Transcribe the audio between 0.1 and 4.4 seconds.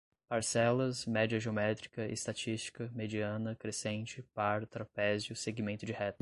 parcelas, média geométrica, estatística, mediana, crescente,